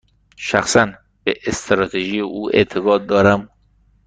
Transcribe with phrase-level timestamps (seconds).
[0.37, 0.91] شخصا،
[1.23, 3.49] به استراتژی او اعتقاد دارم.